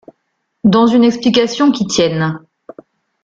Dans 0.63 0.87
une 0.87 1.03
explication 1.03 1.71
qui 1.71 1.85
tienne. 1.85 2.39